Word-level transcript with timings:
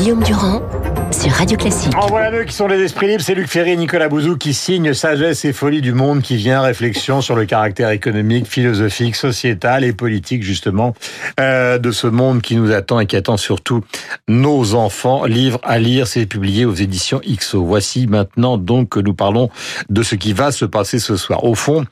Guillaume 0.00 0.22
Durand 0.22 0.62
sur 1.10 1.30
Radio 1.30 1.58
Classique. 1.58 1.94
En 1.94 2.06
voilà 2.06 2.30
deux 2.30 2.44
qui 2.44 2.54
sont 2.54 2.66
les 2.66 2.80
esprits 2.80 3.06
libres, 3.06 3.22
c'est 3.22 3.34
Luc 3.34 3.48
Ferry 3.48 3.72
et 3.72 3.76
Nicolas 3.76 4.08
Bouzou 4.08 4.38
qui 4.38 4.54
signent 4.54 4.94
Sagesse 4.94 5.44
et 5.44 5.52
folie 5.52 5.82
du 5.82 5.92
monde 5.92 6.22
qui 6.22 6.36
vient, 6.36 6.62
réflexion 6.62 7.20
sur 7.20 7.36
le 7.36 7.44
caractère 7.44 7.90
économique, 7.90 8.46
philosophique, 8.46 9.14
sociétal 9.14 9.84
et 9.84 9.92
politique 9.92 10.42
justement 10.42 10.94
euh, 11.38 11.76
de 11.76 11.90
ce 11.90 12.06
monde 12.06 12.40
qui 12.40 12.56
nous 12.56 12.72
attend 12.72 12.98
et 12.98 13.04
qui 13.04 13.14
attend 13.14 13.36
surtout 13.36 13.84
nos 14.26 14.74
enfants. 14.74 15.26
Livre 15.26 15.60
à 15.64 15.78
lire, 15.78 16.06
c'est 16.06 16.24
publié 16.24 16.64
aux 16.64 16.72
éditions 16.72 17.20
XO. 17.28 17.62
Voici 17.62 18.06
maintenant 18.06 18.56
donc 18.56 18.88
que 18.88 19.00
nous 19.00 19.12
parlons 19.12 19.50
de 19.90 20.02
ce 20.02 20.14
qui 20.14 20.32
va 20.32 20.50
se 20.50 20.64
passer 20.64 20.98
ce 20.98 21.18
soir. 21.18 21.44
Au 21.44 21.54
fond, 21.54 21.84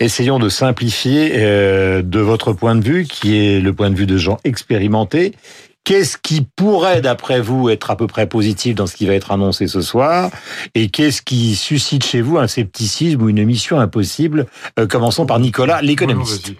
essayons 0.00 0.40
de 0.40 0.48
simplifier 0.48 1.34
euh, 1.36 2.02
de 2.02 2.18
votre 2.18 2.54
point 2.54 2.74
de 2.74 2.82
vue, 2.82 3.04
qui 3.04 3.38
est 3.38 3.60
le 3.60 3.72
point 3.72 3.90
de 3.90 3.94
vue 3.94 4.06
de 4.06 4.16
gens 4.16 4.38
expérimentés, 4.42 5.32
Qu'est-ce 5.84 6.16
qui 6.16 6.46
pourrait, 6.56 7.00
d'après 7.00 7.40
vous, 7.40 7.68
être 7.68 7.90
à 7.90 7.96
peu 7.96 8.06
près 8.06 8.28
positif 8.28 8.76
dans 8.76 8.86
ce 8.86 8.94
qui 8.94 9.06
va 9.06 9.14
être 9.14 9.32
annoncé 9.32 9.66
ce 9.66 9.80
soir 9.80 10.30
Et 10.74 10.88
qu'est-ce 10.88 11.22
qui 11.22 11.56
suscite 11.56 12.04
chez 12.04 12.20
vous 12.20 12.38
un 12.38 12.46
scepticisme 12.46 13.20
ou 13.22 13.28
une 13.28 13.44
mission 13.44 13.80
impossible 13.80 14.46
euh, 14.78 14.86
Commençons 14.86 15.26
par 15.26 15.40
Nicolas, 15.40 15.82
l'économiste. 15.82 16.52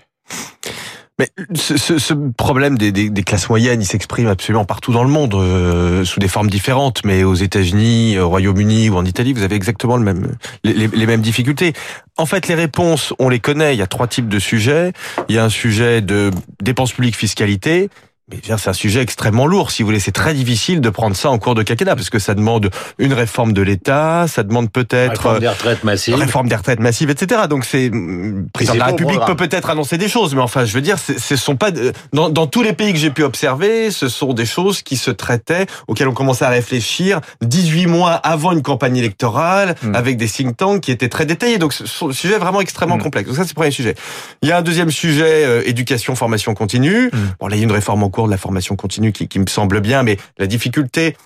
Mais 1.18 1.28
ce, 1.54 1.76
ce, 1.76 1.98
ce 1.98 2.14
problème 2.14 2.76
des, 2.76 2.90
des, 2.90 3.10
des, 3.10 3.22
classes 3.22 3.48
moyennes, 3.48 3.80
il 3.80 3.84
s'exprime 3.84 4.26
absolument 4.26 4.64
partout 4.64 4.92
dans 4.92 5.04
le 5.04 5.10
monde, 5.10 5.34
euh, 5.34 6.04
sous 6.04 6.18
des 6.18 6.26
formes 6.26 6.50
différentes. 6.50 7.04
Mais 7.04 7.22
aux 7.22 7.34
États-Unis, 7.34 8.18
au 8.18 8.28
Royaume-Uni 8.28 8.88
ou 8.88 8.96
en 8.96 9.04
Italie, 9.04 9.32
vous 9.34 9.42
avez 9.42 9.54
exactement 9.54 9.96
le 9.96 10.02
même, 10.02 10.34
les, 10.64 10.72
les, 10.72 10.88
les, 10.88 11.06
mêmes 11.06 11.20
difficultés. 11.20 11.74
En 12.16 12.26
fait, 12.26 12.48
les 12.48 12.54
réponses, 12.56 13.14
on 13.20 13.28
les 13.28 13.40
connaît. 13.40 13.74
Il 13.74 13.78
y 13.78 13.82
a 13.82 13.86
trois 13.86 14.08
types 14.08 14.28
de 14.28 14.38
sujets. 14.40 14.92
Il 15.28 15.36
y 15.36 15.38
a 15.38 15.44
un 15.44 15.50
sujet 15.50 16.00
de 16.00 16.30
dépenses 16.60 16.92
publiques, 16.92 17.16
fiscalité. 17.16 17.88
Mais 18.32 18.56
c'est 18.58 18.68
un 18.68 18.72
sujet 18.72 19.02
extrêmement 19.02 19.46
lourd. 19.46 19.70
Si 19.70 19.82
vous 19.82 19.88
voulez, 19.88 20.00
c'est 20.00 20.12
très 20.12 20.34
difficile 20.34 20.80
de 20.80 20.90
prendre 20.90 21.16
ça 21.16 21.30
en 21.30 21.38
cours 21.38 21.54
de 21.54 21.62
quinquennat 21.62 21.96
parce 21.96 22.10
que 22.10 22.18
ça 22.18 22.34
demande 22.34 22.70
une 22.98 23.12
réforme 23.12 23.52
de 23.52 23.62
l'État, 23.62 24.26
ça 24.28 24.42
demande 24.42 24.70
peut-être 24.70 25.10
réforme 25.10 25.40
des 25.40 25.48
retraites 25.48 25.84
massives, 25.84 26.14
réforme 26.14 26.48
des 26.48 26.56
retraites 26.56 26.80
massives, 26.80 27.10
etc. 27.10 27.42
Donc 27.48 27.64
c'est 27.64 27.88
le 27.88 28.46
président 28.52 28.74
de 28.74 28.78
la 28.78 28.86
République 28.86 29.20
peut 29.26 29.36
peut-être 29.36 29.70
annoncer 29.70 29.98
des 29.98 30.08
choses, 30.08 30.34
mais 30.34 30.40
enfin, 30.40 30.64
je 30.64 30.72
veux 30.72 30.80
dire, 30.80 30.96
ce 30.98 31.36
sont 31.36 31.56
pas 31.56 31.70
dans, 32.12 32.30
dans 32.30 32.46
tous 32.46 32.62
les 32.62 32.72
pays 32.72 32.92
que 32.92 32.98
j'ai 32.98 33.10
pu 33.10 33.22
observer, 33.22 33.90
ce 33.90 34.08
sont 34.08 34.32
des 34.32 34.46
choses 34.46 34.82
qui 34.82 34.96
se 34.96 35.10
traitaient, 35.10 35.66
auxquelles 35.88 36.08
on 36.08 36.14
commençait 36.14 36.44
à 36.44 36.50
réfléchir 36.50 37.20
18 37.42 37.86
mois 37.86 38.12
avant 38.12 38.52
une 38.52 38.62
campagne 38.62 38.96
électorale, 38.96 39.74
mmh. 39.82 39.94
avec 39.94 40.16
des 40.16 40.28
think 40.28 40.56
tanks 40.56 40.80
qui 40.80 40.90
étaient 40.90 41.08
très 41.08 41.26
détaillés. 41.26 41.58
Donc 41.58 41.72
ce 41.72 41.86
sont 41.86 42.12
sujet 42.12 42.38
vraiment 42.38 42.60
extrêmement 42.60 42.96
mmh. 42.96 43.02
complexe. 43.02 43.28
Donc 43.28 43.36
ça, 43.36 43.42
c'est 43.42 43.50
le 43.50 43.54
premier 43.54 43.70
sujet. 43.70 43.94
Il 44.42 44.48
y 44.48 44.52
a 44.52 44.58
un 44.58 44.62
deuxième 44.62 44.90
sujet, 44.90 45.44
euh, 45.44 45.62
éducation, 45.66 46.14
formation 46.14 46.54
continue. 46.54 47.06
Mmh. 47.06 47.18
Bon, 47.40 47.48
là, 47.48 47.56
il 47.56 47.58
y 47.58 47.62
a 47.62 47.64
une 47.64 47.72
réforme 47.72 48.02
en 48.02 48.10
cours 48.10 48.21
de 48.26 48.30
la 48.30 48.38
formation 48.38 48.76
continue 48.76 49.12
qui, 49.12 49.28
qui 49.28 49.38
me 49.38 49.46
semble 49.46 49.80
bien, 49.80 50.02
mais 50.02 50.16
la 50.38 50.46
difficulté, 50.46 51.16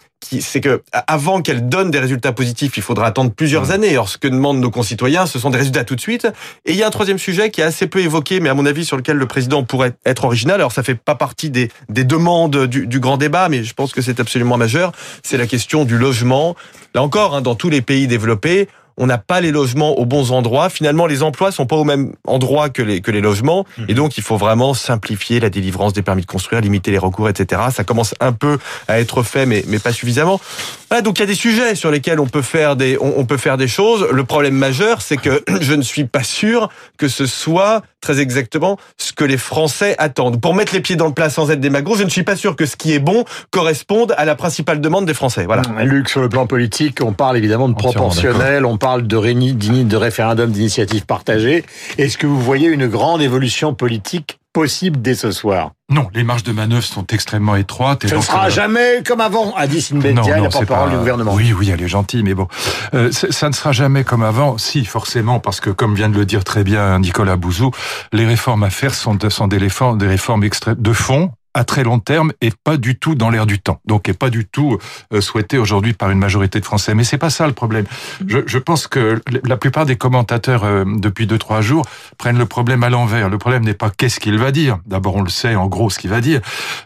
c'est 0.41 0.61
que 0.61 0.83
avant 0.93 1.41
qu'elle 1.41 1.69
donne 1.69 1.91
des 1.91 1.99
résultats 1.99 2.33
positifs, 2.33 2.77
il 2.77 2.83
faudra 2.83 3.07
attendre 3.07 3.31
plusieurs 3.31 3.71
années. 3.71 3.97
Or, 3.97 4.09
ce 4.09 4.19
que 4.19 4.29
demandent 4.29 4.61
nos 4.61 4.71
concitoyens, 4.71 5.27
ce 5.27 5.39
sont 5.39 5.51
des 5.51 5.59
résultats 5.59 5.85
tout 5.85 5.95
de 5.95 6.01
suite. 6.01 6.27
Et 6.65 6.73
il 6.73 6.77
y 6.77 6.83
a 6.83 6.87
un 6.87 6.91
troisième 6.91 7.19
sujet 7.19 7.51
qui 7.51 7.61
est 7.61 7.65
assez 7.65 7.87
peu 7.87 8.01
évoqué, 8.01 8.41
mais 8.41 8.49
à 8.49 8.55
mon 8.55 8.67
avis 8.67 8.85
sur 8.85 8.97
lequel 8.97 9.17
le 9.17 9.27
président 9.27 9.63
pourrait 9.63 9.93
être 10.05 10.25
original. 10.25 10.57
Alors, 10.57 10.73
ça 10.73 10.83
fait 10.83 10.95
pas 10.95 11.15
partie 11.15 11.51
des, 11.51 11.71
des 11.89 12.05
demandes 12.05 12.67
du, 12.67 12.87
du, 12.87 13.01
grand 13.01 13.19
débat, 13.19 13.49
mais 13.49 13.63
je 13.63 13.75
pense 13.75 13.93
que 13.93 14.03
c'est 14.03 14.19
absolument 14.19 14.57
majeur. 14.57 14.93
C'est 15.23 15.37
la 15.37 15.47
question 15.47 15.85
du 15.85 15.99
logement. 15.99 16.57
Là 16.95 17.03
encore, 17.03 17.35
hein, 17.35 17.43
dans 17.43 17.55
tous 17.55 17.71
les 17.71 17.83
pays 17.83 18.07
développés, 18.07 18.69
on 18.99 19.07
n'a 19.07 19.19
pas 19.19 19.41
les 19.41 19.51
logements 19.51 19.99
aux 19.99 20.07
bons 20.07 20.33
endroits. 20.33 20.71
Finalement, 20.71 21.07
les 21.07 21.23
emplois 21.23 21.53
sont 21.53 21.67
pas 21.67 21.77
au 21.77 21.85
même 21.85 22.15
endroit 22.27 22.71
que 22.71 22.83
les 22.83 23.01
que 23.01 23.11
les 23.11 23.21
logements, 23.21 23.67
et 23.89 23.95
donc 23.95 24.17
il 24.19 24.23
faut 24.23 24.37
vraiment 24.37 24.75
simplifier 24.75 25.41
la 25.41 25.51
délivrance 25.51 25.93
des 25.93 26.03
permis 26.03 26.23
de 26.23 26.27
construire, 26.27 26.61
limiter 26.61 26.91
les 26.91 26.99
recours, 26.99 27.29
etc. 27.29 27.63
Ça 27.73 27.85
commence 27.85 28.15
un 28.21 28.33
peu 28.33 28.59
à 28.89 29.01
être 29.01 29.23
fait, 29.23 29.47
mais 29.47 29.65
mais 29.67 29.79
pas 29.79 29.93
suffisamment. 29.93 30.41
Voilà, 30.89 31.03
donc 31.03 31.19
il 31.19 31.23
y 31.23 31.25
a 31.25 31.27
des 31.27 31.35
sujets 31.35 31.75
sur 31.75 31.91
lesquels 31.91 32.21
on 32.21 32.27
peut 32.27 32.43
faire 32.43 32.77
des 32.77 32.97
on, 33.01 33.19
on 33.19 33.25
peut 33.25 33.37
faire 33.37 33.57
des 33.57 33.69
choses. 33.69 34.07
Le 34.11 34.25
problème 34.25 34.55
majeur, 34.55 35.03
c'est 35.03 35.17
que 35.17 35.43
je 35.61 35.75
ne 35.75 35.83
suis 35.83 36.05
pas 36.05 36.23
sûr 36.23 36.69
que 36.97 37.09
ce 37.09 37.27
soit 37.27 37.83
très 38.01 38.21
exactement 38.21 38.79
ce 38.99 39.13
que 39.13 39.25
les 39.25 39.37
Français 39.37 39.97
attendent. 39.99 40.41
Pour 40.41 40.55
mettre 40.55 40.73
les 40.73 40.81
pieds 40.81 40.97
dans 40.97 41.09
le 41.09 41.13
plat 41.13 41.29
sans 41.29 41.51
être 41.51 41.61
démagogue, 41.61 41.99
je 41.99 42.05
ne 42.05 42.09
suis 42.09 42.23
pas 42.23 42.37
sûr 42.37 42.55
que 42.55 42.65
ce 42.65 42.77
qui 42.77 42.93
est 42.93 43.01
bon 43.01 43.25
corresponde 43.51 44.15
à 44.17 44.25
la 44.25 44.37
principale 44.37 44.81
demande 44.81 45.07
des 45.07 45.15
Français. 45.15 45.45
Voilà. 45.45 45.63
Luc, 45.83 46.09
sur 46.09 46.21
le 46.21 46.29
plan 46.29 46.47
politique, 46.47 47.01
on 47.03 47.13
parle 47.13 47.37
évidemment 47.37 47.69
de 47.69 47.75
proportionnel, 47.75 48.65
on 48.65 48.79
parle 48.79 48.86
de, 48.87 49.17
réni, 49.17 49.55
de 49.55 49.97
référendum 49.97 50.51
d'initiative 50.51 51.07
partagée. 51.07 51.65
Est-ce 51.99 52.19
que 52.19 52.27
vous 52.27 52.41
voyez 52.41 52.69
une 52.69 52.87
grande 52.87 53.21
évolution 53.21 53.75
politique 53.75 54.39
possible 54.53 55.03
dès 55.03 55.15
ce 55.15 55.33
soir? 55.33 55.73
Non, 55.91 56.09
les 56.15 56.25
marges 56.25 56.45
de 56.45 56.53
manœuvre 56.53 56.85
sont 56.85 57.07
extrêmement 57.09 57.57
étroites. 57.57 58.05
Et 58.05 58.09
Ce 58.09 58.15
ne 58.15 58.21
sera 58.21 58.47
euh... 58.47 58.51
jamais 58.51 59.03
comme 59.07 59.21
avant, 59.21 59.55
a 59.55 59.67
dit 59.67 59.81
Sinbendia, 59.81 60.39
la 60.39 60.49
porte-parole 60.49 60.91
du 60.91 60.97
gouvernement. 60.97 61.35
Oui, 61.35 61.53
oui, 61.53 61.71
elle 61.71 61.83
est 61.83 61.89
gentille, 61.89 62.23
mais 62.23 62.35
bon, 62.35 62.49
euh, 62.95 63.11
ça 63.13 63.49
ne 63.49 63.55
sera 63.55 63.73
jamais 63.73 64.05
comme 64.05 64.23
avant. 64.23 64.57
Si, 64.57 64.85
forcément, 64.85 65.41
parce 65.41 65.61
que 65.61 65.71
comme 65.71 65.95
vient 65.95 66.09
de 66.09 66.17
le 66.17 66.25
dire 66.25 66.45
très 66.45 66.65
bien 66.65 66.99
Nicolas 67.01 67.37
Bouzou, 67.37 67.73
les 68.13 68.25
réformes 68.25 68.63
à 68.63 68.71
faire 68.71 68.95
sont, 68.95 69.19
sont 69.29 69.49
des 69.49 69.59
réformes, 69.59 69.99
des 69.99 70.09
réformes 70.09 70.49
de 70.67 70.93
fond, 70.93 71.33
à 71.57 71.65
très 71.65 71.85
long 71.85 71.99
terme 71.99 72.33
et 72.43 72.51
pas 72.65 72.77
du 72.77 72.99
tout 72.99 73.15
dans 73.15 73.31
l'air 73.31 73.47
du 73.47 73.59
temps. 73.59 73.81
Donc, 73.87 74.11
et 74.11 74.13
pas 74.13 74.29
du 74.29 74.45
tout 74.45 74.77
euh, 75.15 75.23
souhaité 75.23 75.57
aujourd'hui 75.57 75.95
par 75.95 76.11
une 76.11 76.19
majorité 76.19 76.61
de 76.61 76.65
Français. 76.67 76.95
Mais 76.95 77.03
c'est 77.03 77.17
pas 77.17 77.31
ça 77.31 77.47
le 77.47 77.55
problème. 77.55 77.87
Je, 78.27 78.41
je, 78.45 78.59
pense 78.59 78.87
que 78.87 79.21
la 79.43 79.57
plupart 79.57 79.87
des 79.87 79.97
commentateurs 79.97 80.65
euh, 80.65 80.85
depuis 80.87 81.27
deux 81.27 81.39
trois 81.39 81.63
jours 81.63 81.87
prennent 82.19 82.37
le 82.37 82.45
problème 82.45 82.83
à 82.83 82.91
l'envers. 82.91 83.31
Le 83.31 83.39
problème 83.39 83.65
n'est 83.65 83.75
pas 83.75 83.89
qu'est-ce 83.89 84.21
qu'il 84.21 84.39
va 84.39 84.53
dire. 84.53 84.79
D'abord, 84.85 85.17
on 85.17 85.23
le 85.23 85.31
sait 85.31 85.55
en 85.55 85.67
gros 85.67 85.89
ce 85.89 85.99
qu'il 85.99 86.11
va 86.11 86.21
dire. 86.21 86.43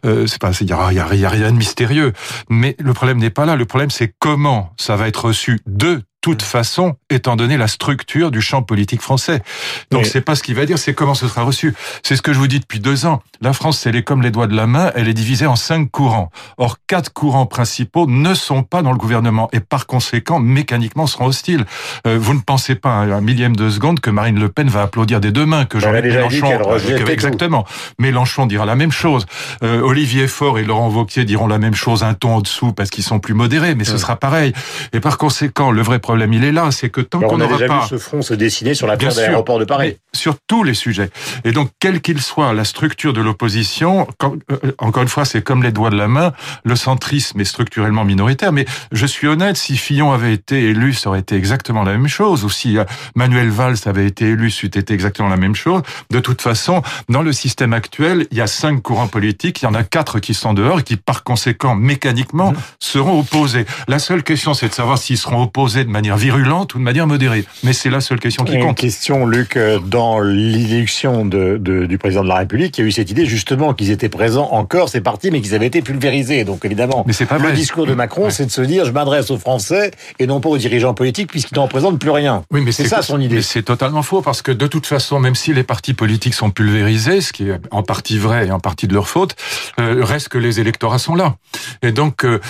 Euh, 0.06 0.28
c'est 0.28 0.40
pas, 0.40 0.52
il 0.60 0.68
y 0.68 0.72
a, 0.72 0.92
y, 0.92 1.00
a, 1.00 1.14
y 1.14 1.24
a 1.24 1.28
rien 1.28 1.50
de 1.50 1.56
mystérieux. 1.56 2.12
Mais 2.48 2.76
le 2.78 2.92
problème 2.92 3.18
n'est 3.18 3.30
pas 3.30 3.46
là. 3.46 3.56
Le 3.56 3.64
problème, 3.64 3.90
c'est 3.90 4.14
comment 4.20 4.72
ça 4.78 4.94
va 4.94 5.08
être 5.08 5.24
reçu 5.24 5.58
de 5.66 6.02
toute 6.20 6.42
façon, 6.42 6.96
étant 7.08 7.36
donné 7.36 7.56
la 7.56 7.66
structure 7.66 8.30
du 8.30 8.40
champ 8.40 8.62
politique 8.62 9.00
français. 9.00 9.42
Donc 9.90 10.06
c'est 10.06 10.20
pas 10.20 10.34
ce 10.34 10.42
qu'il 10.42 10.54
va 10.54 10.66
dire, 10.66 10.78
c'est 10.78 10.94
comment 10.94 11.14
ce 11.14 11.28
sera 11.28 11.42
reçu. 11.42 11.74
C'est 12.02 12.16
ce 12.16 12.22
que 12.22 12.32
je 12.32 12.38
vous 12.38 12.46
dis 12.46 12.60
depuis 12.60 12.80
deux 12.80 13.06
ans. 13.06 13.22
La 13.40 13.52
France, 13.52 13.86
elle 13.86 13.96
est 13.96 14.02
comme 14.02 14.20
les 14.20 14.30
doigts 14.30 14.46
de 14.46 14.54
la 14.54 14.66
main, 14.66 14.92
elle 14.94 15.08
est 15.08 15.14
divisée 15.14 15.46
en 15.46 15.56
cinq 15.56 15.90
courants. 15.90 16.30
Or, 16.58 16.76
quatre 16.86 17.12
courants 17.12 17.46
principaux 17.46 18.06
ne 18.06 18.34
sont 18.34 18.62
pas 18.62 18.82
dans 18.82 18.92
le 18.92 18.98
gouvernement 18.98 19.48
et 19.52 19.60
par 19.60 19.86
conséquent, 19.86 20.40
mécaniquement, 20.40 21.06
seront 21.06 21.26
hostiles. 21.26 21.64
Euh, 22.06 22.18
vous 22.20 22.34
ne 22.34 22.40
pensez 22.40 22.74
pas 22.74 22.90
un 22.90 23.20
millième 23.20 23.56
de 23.56 23.70
seconde 23.70 24.00
que 24.00 24.10
Marine 24.10 24.38
Le 24.38 24.50
Pen 24.50 24.68
va 24.68 24.82
applaudir 24.82 25.20
des 25.20 25.32
deux 25.32 25.46
mains, 25.46 25.64
que 25.64 25.80
Jean-Luc 25.80 26.04
Mélenchon... 26.04 26.58
Que, 26.58 27.10
exactement. 27.10 27.64
Mélenchon 27.98 28.46
dira 28.46 28.66
la 28.66 28.76
même 28.76 28.92
chose. 28.92 29.26
Euh, 29.62 29.80
Olivier 29.80 30.28
Faure 30.28 30.58
et 30.58 30.64
Laurent 30.64 30.90
Wauquiez 30.90 31.24
diront 31.24 31.46
la 31.46 31.58
même 31.58 31.74
chose, 31.74 32.02
un 32.02 32.14
ton 32.14 32.36
en 32.36 32.40
dessous, 32.40 32.72
parce 32.72 32.90
qu'ils 32.90 33.04
sont 33.04 33.20
plus 33.20 33.34
modérés, 33.34 33.74
mais 33.74 33.84
ce 33.84 33.96
sera 33.96 34.16
pareil. 34.16 34.52
Et 34.92 35.00
par 35.00 35.16
conséquent, 35.16 35.70
le 35.70 35.82
vrai 35.82 35.98
problème, 36.10 36.32
il 36.32 36.44
est 36.44 36.52
là, 36.52 36.70
c'est 36.70 36.90
que 36.90 37.00
tant 37.00 37.20
qu'on 37.20 37.38
n'aura 37.38 37.50
pas... 37.50 37.54
On 37.54 37.56
a 37.56 37.68
déjà 37.68 37.80
vu 37.80 37.88
ce 37.88 37.98
front 37.98 38.22
se 38.22 38.34
dessiner 38.34 38.74
sur 38.74 38.86
la 38.86 38.96
place 38.96 39.16
de 39.16 39.20
l'aéroport 39.20 39.58
de 39.58 39.64
Paris. 39.64 39.96
Sur 40.12 40.34
tous 40.46 40.64
les 40.64 40.74
sujets. 40.74 41.10
Et 41.44 41.52
donc, 41.52 41.70
quel 41.78 42.00
qu'il 42.00 42.20
soit 42.20 42.52
la 42.52 42.64
structure 42.64 43.12
de 43.12 43.20
l'opposition, 43.20 44.08
euh, 44.22 44.56
encore 44.78 45.02
une 45.02 45.08
fois, 45.08 45.24
c'est 45.24 45.42
comme 45.42 45.62
les 45.62 45.70
doigts 45.70 45.90
de 45.90 45.96
la 45.96 46.08
main, 46.08 46.32
le 46.64 46.74
centrisme 46.74 47.38
est 47.40 47.44
structurellement 47.44 48.04
minoritaire, 48.04 48.52
mais 48.52 48.66
je 48.90 49.06
suis 49.06 49.28
honnête, 49.28 49.56
si 49.56 49.76
Fillon 49.76 50.10
avait 50.12 50.32
été 50.32 50.64
élu, 50.64 50.94
ça 50.94 51.10
aurait 51.10 51.20
été 51.20 51.36
exactement 51.36 51.84
la 51.84 51.92
même 51.92 52.08
chose, 52.08 52.44
ou 52.44 52.50
si 52.50 52.76
euh, 52.76 52.84
Manuel 53.14 53.50
Valls 53.50 53.76
avait 53.86 54.06
été 54.06 54.24
élu, 54.24 54.50
ça 54.50 54.66
aurait 54.66 54.80
été 54.80 54.94
exactement 54.94 55.28
la 55.28 55.36
même 55.36 55.54
chose. 55.54 55.82
De 56.10 56.18
toute 56.18 56.42
façon, 56.42 56.82
dans 57.08 57.22
le 57.22 57.32
système 57.32 57.72
actuel, 57.72 58.26
il 58.32 58.38
y 58.38 58.40
a 58.40 58.48
cinq 58.48 58.82
courants 58.82 59.08
politiques, 59.08 59.62
il 59.62 59.66
y 59.66 59.68
en 59.68 59.74
a 59.74 59.84
quatre 59.84 60.18
qui 60.18 60.34
sont 60.34 60.54
dehors 60.54 60.80
et 60.80 60.82
qui, 60.82 60.96
par 60.96 61.22
conséquent, 61.22 61.76
mécaniquement, 61.76 62.50
mmh. 62.50 62.56
seront 62.80 63.20
opposés. 63.20 63.64
La 63.86 64.00
seule 64.00 64.24
question, 64.24 64.54
c'est 64.54 64.68
de 64.68 64.74
savoir 64.74 64.98
s'ils 64.98 65.18
seront 65.18 65.42
opposés 65.42 65.84
de 65.84 65.90
manière 65.90 65.99
virulente 66.00 66.74
ou 66.74 66.78
de 66.78 66.82
manière 66.82 67.06
modérée. 67.06 67.44
Mais 67.64 67.72
c'est 67.72 67.90
la 67.90 68.00
seule 68.00 68.20
question 68.20 68.44
qui 68.44 68.54
Une 68.54 68.64
compte. 68.64 68.76
question, 68.76 69.26
Luc, 69.26 69.56
euh, 69.56 69.78
dans 69.78 70.20
l'élection 70.20 71.24
de, 71.26 71.56
de, 71.58 71.86
du 71.86 71.98
président 71.98 72.22
de 72.22 72.28
la 72.28 72.36
République, 72.36 72.76
il 72.78 72.82
y 72.82 72.84
a 72.84 72.86
eu 72.86 72.92
cette 72.92 73.10
idée 73.10 73.26
justement 73.26 73.74
qu'ils 73.74 73.90
étaient 73.90 74.08
présents 74.08 74.48
encore, 74.52 74.88
ces 74.88 75.00
partis, 75.00 75.30
mais 75.30 75.40
qu'ils 75.40 75.54
avaient 75.54 75.66
été 75.66 75.82
pulvérisés. 75.82 76.44
Donc 76.44 76.64
évidemment, 76.64 77.04
mais 77.06 77.14
pas 77.26 77.36
le 77.38 77.44
vrai. 77.44 77.52
discours 77.52 77.86
de 77.86 77.94
Macron, 77.94 78.24
ouais. 78.24 78.30
c'est 78.30 78.46
de 78.46 78.50
se 78.50 78.62
dire, 78.62 78.84
je 78.84 78.90
m'adresse 78.92 79.30
aux 79.30 79.38
Français 79.38 79.90
et 80.18 80.26
non 80.26 80.40
pas 80.40 80.48
aux 80.48 80.58
dirigeants 80.58 80.94
politiques, 80.94 81.30
puisqu'ils 81.30 81.56
n'en 81.56 81.64
représentent 81.64 81.98
plus 81.98 82.10
rien. 82.10 82.42
Oui, 82.50 82.60
mais 82.64 82.72
c'est 82.72 82.88
ça 82.88 83.02
son 83.02 83.20
idée. 83.20 83.42
C'est 83.42 83.62
totalement 83.62 84.02
faux, 84.02 84.22
parce 84.22 84.42
que 84.42 84.52
de 84.52 84.66
toute 84.66 84.86
façon, 84.86 85.20
même 85.20 85.34
si 85.34 85.52
les 85.52 85.62
partis 85.62 85.94
politiques 85.94 86.34
sont 86.34 86.50
pulvérisés, 86.50 87.20
ce 87.20 87.32
qui 87.32 87.48
est 87.48 87.60
en 87.70 87.82
partie 87.82 88.18
vrai 88.18 88.46
et 88.46 88.50
en 88.52 88.58
partie 88.60 88.86
de 88.88 88.94
leur 88.94 89.08
faute, 89.08 89.36
euh, 89.78 90.02
reste 90.04 90.28
que 90.28 90.38
les 90.38 90.60
électorats 90.60 90.98
sont 90.98 91.14
là. 91.14 91.36
Et 91.82 91.92
donc, 91.92 92.24
euh, 92.24 92.40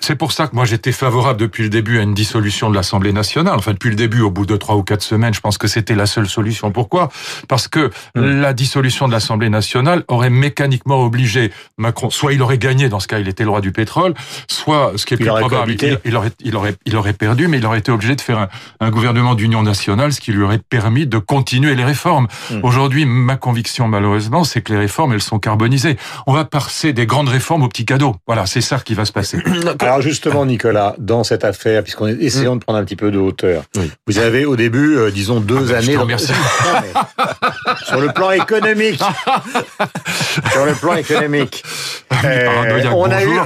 c'est 0.00 0.16
pour 0.16 0.32
ça 0.32 0.46
que 0.46 0.54
moi 0.54 0.64
j'étais 0.64 0.92
favorable 0.92 1.40
depuis 1.40 1.62
le 1.62 1.68
début 1.68 1.98
à 1.98 2.02
une 2.02 2.14
dissolution 2.14 2.70
de 2.70 2.74
l'Assemblée 2.74 2.93
l'Assemblée 2.94 3.12
nationale. 3.12 3.56
Enfin, 3.56 3.72
depuis 3.72 3.90
le 3.90 3.96
début, 3.96 4.20
au 4.20 4.30
bout 4.30 4.46
de 4.46 4.56
trois 4.56 4.76
ou 4.76 4.84
quatre 4.84 5.02
semaines, 5.02 5.34
je 5.34 5.40
pense 5.40 5.58
que 5.58 5.66
c'était 5.66 5.96
la 5.96 6.06
seule 6.06 6.28
solution. 6.28 6.70
Pourquoi? 6.70 7.08
Parce 7.48 7.66
que 7.66 7.90
hmm. 8.14 8.40
la 8.40 8.52
dissolution 8.52 9.08
de 9.08 9.12
l'Assemblée 9.12 9.48
nationale 9.48 10.04
aurait 10.06 10.30
mécaniquement 10.30 11.02
obligé 11.02 11.50
Macron, 11.76 12.10
soit 12.10 12.34
il 12.34 12.42
aurait 12.42 12.58
gagné, 12.58 12.88
dans 12.88 13.00
ce 13.00 13.08
cas, 13.08 13.18
il 13.18 13.26
était 13.26 13.42
le 13.42 13.50
roi 13.50 13.60
du 13.60 13.72
pétrole, 13.72 14.14
soit, 14.46 14.92
ce 14.94 15.06
qui 15.06 15.14
est 15.14 15.16
plus 15.16 15.26
probable, 15.26 15.72
il, 15.72 16.16
aurait, 16.16 16.30
il, 16.44 16.56
aurait, 16.56 16.76
il 16.86 16.96
aurait 16.96 17.12
perdu, 17.14 17.48
mais 17.48 17.58
il 17.58 17.66
aurait 17.66 17.80
été 17.80 17.90
obligé 17.90 18.14
de 18.14 18.20
faire 18.20 18.38
un, 18.38 18.48
un 18.78 18.90
gouvernement 18.90 19.34
d'union 19.34 19.64
nationale, 19.64 20.12
ce 20.12 20.20
qui 20.20 20.30
lui 20.30 20.44
aurait 20.44 20.60
permis 20.60 21.08
de 21.08 21.18
continuer 21.18 21.74
les 21.74 21.84
réformes. 21.84 22.28
Hmm. 22.50 22.60
Aujourd'hui, 22.62 23.06
ma 23.06 23.36
conviction, 23.36 23.88
malheureusement, 23.88 24.44
c'est 24.44 24.60
que 24.60 24.72
les 24.72 24.78
réformes, 24.78 25.14
elles 25.14 25.20
sont 25.20 25.40
carbonisées. 25.40 25.96
On 26.28 26.32
va 26.32 26.44
passer 26.44 26.92
des 26.92 27.06
grandes 27.06 27.28
réformes 27.28 27.64
au 27.64 27.68
petit 27.68 27.86
cadeau. 27.86 28.14
Voilà, 28.28 28.46
c'est 28.46 28.60
ça 28.60 28.78
qui 28.78 28.94
va 28.94 29.04
se 29.04 29.12
passer. 29.12 29.38
Alors 29.80 30.00
justement, 30.00 30.46
Nicolas, 30.46 30.94
dans 30.98 31.24
cette 31.24 31.44
affaire, 31.44 31.82
puisqu'on 31.82 32.06
est 32.06 32.14
essayons 32.20 32.56
de 32.56 32.60
prendre 32.64 32.78
un 32.78 32.83
petit 32.84 32.96
peu 32.96 33.10
de 33.10 33.18
hauteur, 33.18 33.64
vous 34.06 34.18
avez 34.18 34.44
au 34.44 34.56
début, 34.56 34.96
euh, 34.96 35.10
disons, 35.10 35.40
deux 35.40 35.72
ah 35.74 35.80
ben, 35.80 35.90
années... 35.90 36.16
sur 37.86 38.00
le 38.00 38.12
plan 38.12 38.30
économique. 38.30 39.00
sur 40.52 40.66
le 40.66 40.74
plan 40.74 40.94
économique. 40.94 41.62
Ah 42.10 42.16
euh, 42.24 42.90
on 42.94 43.10
a 43.10 43.24
eu... 43.24 43.38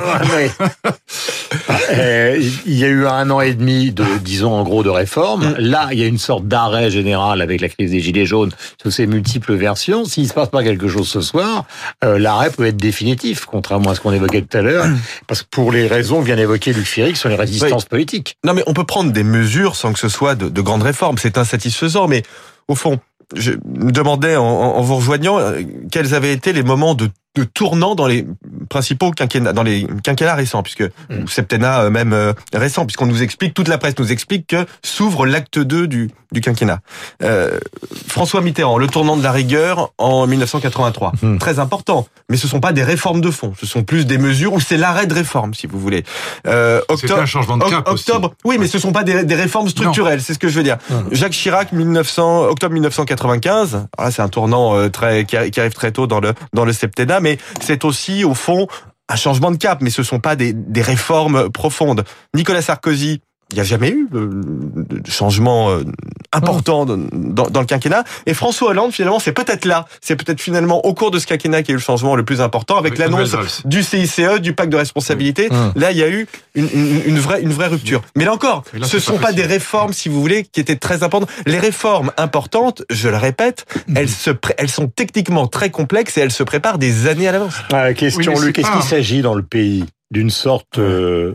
Euh, 1.90 2.38
il 2.66 2.74
y 2.74 2.84
a 2.84 2.88
eu 2.88 3.06
un 3.06 3.30
an 3.30 3.40
et 3.40 3.54
demi 3.54 3.92
de, 3.92 4.04
disons, 4.22 4.52
en 4.52 4.62
gros, 4.62 4.82
de 4.82 4.90
réformes. 4.90 5.52
Mm. 5.52 5.54
Là, 5.58 5.88
il 5.90 5.98
y 5.98 6.02
a 6.02 6.06
une 6.06 6.18
sorte 6.18 6.46
d'arrêt 6.46 6.90
général 6.90 7.40
avec 7.40 7.62
la 7.62 7.68
crise 7.68 7.92
des 7.92 8.00
Gilets 8.00 8.26
jaunes 8.26 8.50
sur 8.80 8.92
ces 8.92 9.06
multiples 9.06 9.54
versions. 9.54 10.04
S'il 10.04 10.28
se 10.28 10.34
passe 10.34 10.50
pas 10.50 10.62
quelque 10.62 10.86
chose 10.86 11.08
ce 11.08 11.22
soir, 11.22 11.64
euh, 12.04 12.18
l'arrêt 12.18 12.50
peut 12.50 12.66
être 12.66 12.76
définitif, 12.76 13.46
contrairement 13.46 13.90
à 13.90 13.94
ce 13.94 14.00
qu'on 14.00 14.12
évoquait 14.12 14.42
tout 14.42 14.56
à 14.58 14.60
l'heure, 14.60 14.86
parce 15.26 15.42
que 15.42 15.48
pour 15.50 15.72
les 15.72 15.86
raisons 15.86 16.20
bien 16.20 16.36
évoquées 16.36 16.74
Luc 16.74 16.86
Ferric 16.86 17.16
sur 17.16 17.30
les 17.30 17.36
résistances 17.36 17.86
politiques. 17.86 18.36
Non, 18.44 18.52
mais 18.52 18.62
on 18.66 18.74
peut 18.74 18.84
prendre 18.84 19.10
des 19.12 19.24
mesures 19.24 19.74
sans 19.74 19.94
que 19.94 19.98
ce 19.98 20.10
soit 20.10 20.34
de, 20.34 20.50
de 20.50 20.60
grandes 20.60 20.82
réformes. 20.82 21.16
C'est 21.16 21.38
insatisfaisant, 21.38 22.06
mais 22.06 22.22
au 22.68 22.74
fond, 22.74 22.98
je 23.34 23.52
me 23.52 23.92
demandais 23.92 24.36
en, 24.36 24.44
en, 24.44 24.82
vous 24.82 24.96
rejoignant 24.96 25.38
euh, 25.38 25.60
quels 25.90 26.14
avaient 26.14 26.32
été 26.32 26.52
les 26.52 26.62
moments 26.62 26.94
de 26.94 27.08
de 27.34 27.44
tournant 27.44 27.94
dans 27.94 28.06
les 28.06 28.26
principaux 28.68 29.10
quinquennats, 29.10 29.52
dans 29.52 29.62
les 29.62 29.86
quinquennats 30.02 30.34
récents, 30.34 30.62
puisque 30.62 30.82
mm. 30.82 31.22
ou 31.22 31.28
septennat 31.28 31.82
euh, 31.82 31.90
même 31.90 32.12
euh, 32.12 32.32
récent, 32.52 32.86
puisqu'on 32.86 33.06
nous 33.06 33.22
explique, 33.22 33.54
toute 33.54 33.68
la 33.68 33.78
presse 33.78 33.94
nous 33.98 34.12
explique 34.12 34.46
que 34.46 34.66
s'ouvre 34.82 35.26
l'acte 35.26 35.58
2 35.58 35.86
du, 35.86 36.10
du 36.32 36.40
quinquennat. 36.40 36.80
Euh, 37.22 37.58
François 38.06 38.40
Mitterrand, 38.42 38.78
le 38.78 38.86
tournant 38.86 39.16
de 39.16 39.22
la 39.22 39.32
rigueur 39.32 39.92
en 39.98 40.26
1983, 40.26 41.12
mm. 41.22 41.38
très 41.38 41.58
important, 41.58 42.06
mais 42.28 42.36
ce 42.36 42.48
sont 42.48 42.60
pas 42.60 42.72
des 42.72 42.82
réformes 42.82 43.20
de 43.20 43.30
fond, 43.30 43.54
ce 43.58 43.66
sont 43.66 43.82
plus 43.82 44.06
des 44.06 44.18
mesures 44.18 44.52
où 44.52 44.60
c'est 44.60 44.76
l'arrêt 44.76 45.06
de 45.06 45.14
réforme, 45.14 45.54
si 45.54 45.66
vous 45.66 45.78
voulez. 45.78 46.04
Euh, 46.46 46.80
octobre, 46.88 47.20
un 47.20 47.26
changement 47.26 47.56
de 47.56 47.64
cap 47.64 47.88
octobre, 47.88 48.34
oui, 48.44 48.56
mais 48.58 48.66
ce 48.66 48.78
sont 48.78 48.92
pas 48.92 49.04
des, 49.04 49.24
des 49.24 49.34
réformes 49.34 49.68
structurelles, 49.68 50.20
c'est 50.20 50.34
ce 50.34 50.38
que 50.38 50.48
je 50.48 50.56
veux 50.56 50.64
dire. 50.64 50.78
Jacques 51.12 51.32
Chirac, 51.32 51.72
1900, 51.72 52.46
octobre 52.46 52.74
1995, 52.74 53.86
ah, 53.96 54.10
c'est 54.10 54.22
un 54.22 54.28
tournant 54.28 54.76
euh, 54.76 54.88
très 54.88 55.24
qui 55.24 55.36
arrive 55.36 55.72
très 55.72 55.92
tôt 55.92 56.06
dans 56.06 56.20
le 56.20 56.34
dans 56.52 56.64
le 56.64 56.72
septennat, 56.72 57.17
mais 57.20 57.38
c'est 57.60 57.84
aussi 57.84 58.24
au 58.24 58.34
fond 58.34 58.66
un 59.08 59.16
changement 59.16 59.50
de 59.50 59.56
cap, 59.56 59.80
mais 59.80 59.90
ce 59.90 60.02
sont 60.02 60.20
pas 60.20 60.36
des 60.36 60.82
réformes 60.82 61.50
profondes. 61.50 62.04
Nicolas 62.34 62.60
Sarkozy, 62.60 63.22
il 63.50 63.54
n'y 63.54 63.60
a 63.60 63.64
jamais 63.64 63.90
eu 63.90 64.08
de 64.10 65.10
changement 65.10 65.70
euh, 65.70 65.84
important 66.32 66.84
dans, 66.84 66.96
dans, 66.96 67.60
le 67.60 67.66
quinquennat. 67.66 68.04
Et 68.26 68.34
François 68.34 68.70
Hollande, 68.70 68.92
finalement, 68.92 69.18
c'est 69.18 69.32
peut-être 69.32 69.64
là, 69.64 69.86
c'est 70.02 70.16
peut-être 70.16 70.40
finalement 70.40 70.84
au 70.84 70.92
cours 70.92 71.10
de 71.10 71.18
ce 71.18 71.26
quinquennat 71.26 71.62
qu'il 71.62 71.70
y 71.70 71.72
a 71.72 71.74
eu 71.74 71.76
le 71.76 71.82
changement 71.82 72.14
le 72.14 72.24
plus 72.24 72.42
important, 72.42 72.76
avec 72.76 72.98
l'annonce 72.98 73.64
du 73.64 73.82
CICE, 73.82 74.20
du 74.40 74.52
pacte 74.52 74.70
de 74.70 74.76
responsabilité. 74.76 75.48
Là, 75.76 75.92
il 75.92 75.96
y 75.96 76.02
a 76.02 76.08
eu 76.08 76.26
une, 76.54 76.68
une, 77.06 77.18
vraie, 77.18 77.40
une 77.40 77.52
vraie 77.52 77.68
rupture. 77.68 78.02
Mais 78.16 78.24
là 78.24 78.34
encore, 78.34 78.64
ce 78.82 78.96
ne 78.96 79.00
sont 79.00 79.18
pas 79.18 79.32
des 79.32 79.44
réformes, 79.44 79.92
si 79.92 80.08
vous 80.08 80.20
voulez, 80.20 80.44
qui 80.44 80.60
étaient 80.60 80.76
très 80.76 81.02
importantes. 81.02 81.30
Les 81.46 81.58
réformes 81.58 82.12
importantes, 82.16 82.82
je 82.90 83.08
le 83.08 83.16
répète, 83.16 83.64
mhm. 83.88 83.96
elles, 83.96 84.10
se, 84.10 84.30
elles 84.58 84.70
sont 84.70 84.88
techniquement 84.88 85.46
très 85.46 85.70
complexes 85.70 86.18
et 86.18 86.20
elles 86.20 86.32
se 86.32 86.42
préparent 86.42 86.78
des 86.78 87.06
années 87.06 87.28
à 87.28 87.32
l'avance. 87.32 87.54
Ah, 87.72 87.94
question, 87.94 88.38
Luc, 88.38 88.58
est-ce 88.58 88.70
qu'il 88.70 88.82
s'agit 88.82 89.22
dans 89.22 89.34
le 89.34 89.42
pays 89.42 89.84
d'une 90.10 90.30
sorte 90.30 90.78
euh, 90.78 91.34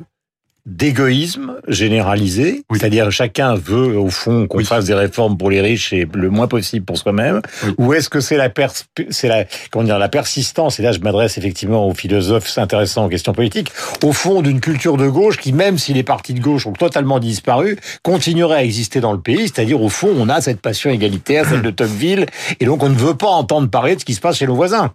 d'égoïsme 0.65 1.57
généralisé, 1.67 2.63
c'est-à-dire 2.71 3.11
chacun 3.11 3.55
veut 3.55 3.97
au 3.97 4.09
fond 4.09 4.47
qu'on 4.47 4.63
fasse 4.63 4.85
des 4.85 4.93
réformes 4.93 5.37
pour 5.37 5.49
les 5.49 5.59
riches 5.59 5.91
et 5.91 6.07
le 6.13 6.29
moins 6.29 6.47
possible 6.47 6.85
pour 6.85 6.97
soi-même, 6.97 7.41
ou 7.77 7.93
est-ce 7.93 8.09
que 8.09 8.21
c'est 8.21 8.37
la 8.37 8.49
c'est 9.09 9.27
la 9.27 9.43
comment 9.71 9.83
dire 9.83 9.99
la 9.99 10.07
persistance? 10.07 10.79
Et 10.79 10.83
là 10.83 10.93
je 10.93 10.99
m'adresse 10.99 11.37
effectivement 11.37 11.85
aux 11.85 11.93
philosophes 11.93 12.57
intéressants 12.57 13.05
en 13.05 13.09
question 13.09 13.33
politique, 13.33 13.71
au 14.03 14.13
fond 14.13 14.41
d'une 14.41 14.61
culture 14.61 14.95
de 14.95 15.07
gauche 15.09 15.37
qui 15.37 15.51
même 15.51 15.77
si 15.77 15.93
les 15.93 16.03
partis 16.03 16.33
de 16.33 16.39
gauche 16.39 16.65
ont 16.65 16.73
totalement 16.73 17.19
disparu, 17.19 17.77
continuerait 18.01 18.57
à 18.57 18.63
exister 18.63 19.01
dans 19.01 19.11
le 19.11 19.19
pays, 19.19 19.49
c'est-à-dire 19.49 19.81
au 19.81 19.89
fond 19.89 20.11
on 20.15 20.29
a 20.29 20.39
cette 20.39 20.61
passion 20.61 20.89
égalitaire, 20.89 21.45
celle 21.47 21.61
de 21.61 21.71
Tocqueville. 21.71 22.25
Et 22.61 22.65
donc 22.65 22.83
on 22.83 22.89
ne 22.89 22.95
veut 22.95 23.15
pas 23.15 23.27
entendre 23.27 23.69
parler 23.69 23.95
de 23.95 23.99
ce 23.99 24.05
qui 24.05 24.13
se 24.13 24.21
passe 24.21 24.37
chez 24.37 24.47
nos 24.47 24.55
voisins. 24.55 24.93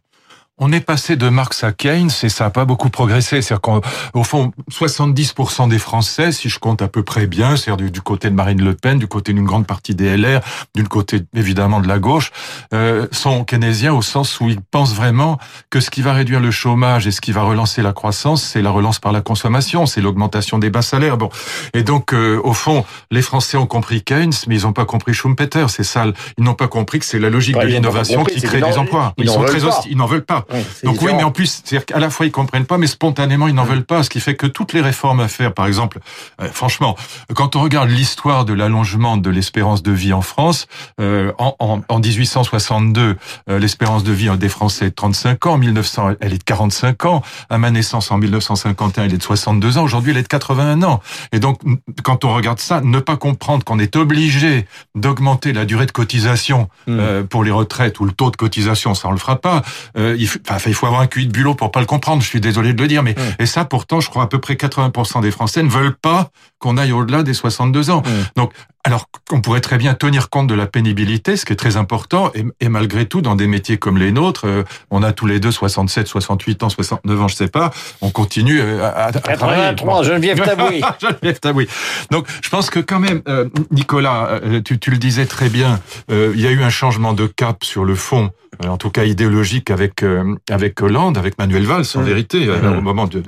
On 0.60 0.72
est 0.72 0.80
passé 0.80 1.16
de 1.16 1.28
Marx 1.28 1.62
à 1.62 1.72
Keynes 1.72 2.10
et 2.22 2.28
ça 2.28 2.44
n'a 2.44 2.50
pas 2.50 2.64
beaucoup 2.64 2.90
progressé. 2.90 3.42
C'est-à-dire 3.42 3.60
qu'au 3.60 4.24
fond, 4.24 4.52
70% 4.72 5.68
des 5.68 5.78
Français, 5.78 6.32
si 6.32 6.48
je 6.48 6.58
compte 6.58 6.82
à 6.82 6.88
peu 6.88 7.04
près 7.04 7.26
bien, 7.26 7.56
c'est-à-dire 7.56 7.90
du, 7.90 8.00
côté 8.00 8.28
de 8.28 8.34
Marine 8.34 8.62
Le 8.64 8.74
Pen, 8.74 8.98
du 8.98 9.06
côté 9.06 9.32
d'une 9.32 9.44
grande 9.44 9.66
partie 9.66 9.94
des 9.94 10.16
LR, 10.16 10.40
du 10.74 10.82
côté 10.84 11.20
évidemment 11.34 11.80
de 11.80 11.86
la 11.86 12.00
gauche, 12.00 12.32
euh, 12.74 13.06
sont 13.12 13.44
keynésiens 13.44 13.94
au 13.94 14.02
sens 14.02 14.40
où 14.40 14.48
ils 14.48 14.60
pensent 14.60 14.94
vraiment 14.94 15.38
que 15.70 15.78
ce 15.78 15.90
qui 15.90 16.02
va 16.02 16.12
réduire 16.12 16.40
le 16.40 16.50
chômage 16.50 17.06
et 17.06 17.12
ce 17.12 17.20
qui 17.20 17.30
va 17.30 17.42
relancer 17.42 17.80
la 17.80 17.92
croissance, 17.92 18.42
c'est 18.42 18.62
la 18.62 18.70
relance 18.70 18.98
par 18.98 19.12
la 19.12 19.20
consommation, 19.20 19.86
c'est 19.86 20.00
l'augmentation 20.00 20.58
des 20.58 20.70
bas 20.70 20.82
salaires. 20.82 21.18
Bon, 21.18 21.28
et 21.72 21.84
donc 21.84 22.12
euh, 22.12 22.40
au 22.42 22.52
fond, 22.52 22.84
les 23.12 23.22
Français 23.22 23.56
ont 23.56 23.66
compris 23.66 24.02
Keynes, 24.02 24.32
mais 24.48 24.56
ils 24.56 24.62
n'ont 24.62 24.72
pas 24.72 24.86
compris 24.86 25.14
Schumpeter. 25.14 25.66
C'est 25.68 25.84
ça. 25.84 26.04
Ils 26.36 26.44
n'ont 26.44 26.54
pas 26.54 26.68
compris 26.68 26.98
que 26.98 27.04
c'est 27.04 27.18
la 27.18 27.30
logique 27.30 27.56
de 27.56 27.66
l'innovation 27.66 28.24
qui 28.24 28.40
crée 28.42 28.60
des 28.60 28.76
emplois. 28.76 29.14
Ils, 29.18 29.28
sont 29.28 29.44
très 29.44 29.60
ils 29.88 29.96
n'en 29.96 30.06
veulent 30.06 30.24
pas. 30.24 30.46
Donc 30.82 31.02
oui, 31.02 31.12
mais 31.14 31.24
en 31.24 31.30
plus, 31.30 31.46
c'est-à-dire 31.46 31.84
qu'à 31.84 31.98
la 31.98 32.10
fois 32.10 32.26
ils 32.26 32.32
comprennent 32.32 32.64
pas, 32.64 32.78
mais 32.78 32.86
spontanément 32.86 33.48
ils 33.48 33.54
n'en 33.54 33.64
veulent 33.64 33.84
pas, 33.84 34.02
ce 34.02 34.10
qui 34.10 34.20
fait 34.20 34.34
que 34.34 34.46
toutes 34.46 34.72
les 34.72 34.80
réformes 34.80 35.20
à 35.20 35.28
faire, 35.28 35.52
par 35.52 35.66
exemple, 35.66 36.00
euh, 36.40 36.48
franchement, 36.50 36.96
quand 37.34 37.56
on 37.56 37.62
regarde 37.62 37.90
l'histoire 37.90 38.44
de 38.44 38.54
l'allongement 38.54 39.16
de 39.16 39.30
l'espérance 39.30 39.82
de 39.82 39.92
vie 39.92 40.12
en 40.12 40.22
France, 40.22 40.66
euh, 41.00 41.32
en, 41.38 41.54
en, 41.58 41.82
en, 41.88 41.98
1862, 41.98 43.16
euh, 43.50 43.58
l'espérance 43.58 44.04
de 44.04 44.12
vie 44.12 44.30
des 44.38 44.48
Français 44.48 44.86
est 44.86 44.90
de 44.90 44.94
35 44.94 45.46
ans, 45.46 45.52
en 45.54 45.58
1900 45.58 46.10
elle 46.20 46.32
est 46.32 46.38
de 46.38 46.44
45 46.44 47.04
ans, 47.04 47.22
à 47.50 47.58
ma 47.58 47.70
naissance 47.70 48.10
en 48.10 48.18
1951 48.18 49.04
elle 49.04 49.14
est 49.14 49.18
de 49.18 49.22
62 49.22 49.78
ans, 49.78 49.82
aujourd'hui 49.82 50.12
elle 50.12 50.18
est 50.18 50.22
de 50.22 50.28
81 50.28 50.82
ans. 50.82 51.00
Et 51.32 51.40
donc 51.40 51.60
quand 52.02 52.24
on 52.24 52.34
regarde 52.34 52.58
ça, 52.58 52.80
ne 52.80 53.00
pas 53.00 53.16
comprendre 53.16 53.64
qu'on 53.64 53.78
est 53.78 53.96
obligé 53.96 54.66
d'augmenter 54.94 55.52
la 55.52 55.64
durée 55.64 55.86
de 55.86 55.92
cotisation 55.92 56.68
mmh. 56.86 57.24
pour 57.28 57.44
les 57.44 57.50
retraites 57.50 58.00
ou 58.00 58.04
le 58.04 58.12
taux 58.12 58.30
de 58.30 58.36
cotisation, 58.36 58.94
ça 58.94 59.08
on 59.08 59.12
le 59.12 59.18
fera 59.18 59.36
pas. 59.36 59.62
il, 59.96 60.28
enfin, 60.48 60.70
il 60.70 60.74
faut 60.74 60.86
avoir 60.86 61.00
un 61.00 61.06
QI 61.06 61.26
de 61.26 61.32
bulot 61.32 61.54
pour 61.54 61.70
pas 61.70 61.80
le 61.80 61.86
comprendre. 61.86 62.22
Je 62.22 62.28
suis 62.28 62.40
désolé 62.40 62.72
de 62.72 62.80
le 62.80 62.88
dire, 62.88 63.02
mais 63.02 63.14
et 63.38 63.46
ça, 63.46 63.64
pourtant, 63.64 64.00
je 64.00 64.08
crois 64.10 64.24
à 64.24 64.26
peu 64.26 64.38
près 64.38 64.54
80% 64.54 65.22
des 65.22 65.30
Français 65.30 65.62
ne 65.62 65.68
veulent 65.68 65.96
pas 65.96 66.30
qu'on 66.58 66.76
aille 66.76 66.92
au-delà 66.92 67.22
des 67.22 67.34
62 67.34 67.90
ans. 67.90 68.02
Donc, 68.36 68.52
alors 68.88 69.10
qu'on 69.28 69.42
pourrait 69.42 69.60
très 69.60 69.76
bien 69.76 69.92
tenir 69.92 70.30
compte 70.30 70.46
de 70.46 70.54
la 70.54 70.66
pénibilité, 70.66 71.36
ce 71.36 71.44
qui 71.44 71.52
est 71.52 71.56
très 71.56 71.76
important, 71.76 72.32
et, 72.34 72.68
malgré 72.70 73.04
tout, 73.04 73.20
dans 73.20 73.34
des 73.34 73.46
métiers 73.46 73.76
comme 73.76 73.98
les 73.98 74.12
nôtres, 74.12 74.46
euh, 74.46 74.62
on 74.90 75.02
a 75.02 75.12
tous 75.12 75.26
les 75.26 75.40
deux 75.40 75.50
67, 75.50 76.06
68 76.06 76.62
ans, 76.62 76.70
69 76.70 77.20
ans, 77.20 77.28
je 77.28 77.34
sais 77.34 77.48
pas, 77.48 77.70
on 78.00 78.10
continue 78.10 78.60
euh, 78.60 78.82
à, 78.82 79.06
à, 79.06 79.12
83, 79.12 80.04
Geneviève 80.04 80.40
Tabouy. 80.40 80.80
Geneviève 81.02 81.38
Tabouy. 81.38 81.68
Donc, 82.10 82.26
je 82.42 82.48
pense 82.48 82.70
que 82.70 82.80
quand 82.80 82.98
même, 82.98 83.20
euh, 83.28 83.50
Nicolas, 83.70 84.40
tu, 84.64 84.78
tu, 84.78 84.90
le 84.90 84.98
disais 84.98 85.26
très 85.26 85.50
bien, 85.50 85.80
il 86.08 86.40
y 86.40 86.46
a 86.46 86.50
eu 86.50 86.62
un 86.62 86.70
changement 86.70 87.12
de 87.12 87.26
cap 87.26 87.64
sur 87.64 87.84
le 87.84 87.94
fond 87.94 88.30
en 88.66 88.78
tout 88.78 88.90
cas 88.90 89.04
idéologique 89.04 89.70
avec 89.70 90.02
avec 90.50 90.82
Hollande, 90.82 91.18
avec 91.18 91.38
Manuel 91.38 91.64
Valls 91.64 91.84
en 91.94 92.00
mmh. 92.00 92.04
vérité 92.04 92.46
mmh. 92.46 92.78
au 92.78 92.80
moment 92.80 93.06
de, 93.06 93.22